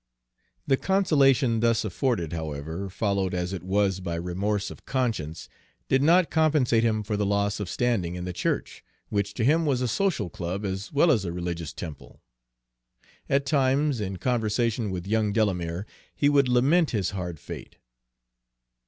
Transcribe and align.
The 0.65 0.77
consolation 0.77 1.59
thus 1.59 1.85
afforded, 1.85 2.33
however, 2.33 2.89
followed 2.89 3.35
as 3.35 3.53
it 3.53 3.61
was 3.61 3.99
by 3.99 4.15
remorse 4.15 4.71
of 4.71 4.83
conscience, 4.83 5.47
did 5.89 6.01
not 6.01 6.31
compensate 6.31 6.81
him 6.83 7.03
for 7.03 7.15
the 7.15 7.23
loss 7.23 7.59
of 7.59 7.69
standing 7.69 8.15
in 8.15 8.23
the 8.25 8.33
church, 8.33 8.83
which 9.09 9.35
to 9.35 9.43
him 9.43 9.63
was 9.63 9.79
a 9.79 9.87
social 9.87 10.27
club 10.31 10.65
as 10.65 10.91
well 10.91 11.11
as 11.11 11.23
a 11.23 11.31
religious 11.31 11.71
temple. 11.71 12.19
At 13.29 13.45
times, 13.45 14.01
in 14.01 14.17
conversation 14.17 14.89
with 14.89 15.05
young 15.05 15.31
Delamere, 15.33 15.85
he 16.15 16.29
would 16.29 16.47
lament 16.49 16.89
his 16.89 17.11
hard 17.11 17.39
fate. 17.39 17.77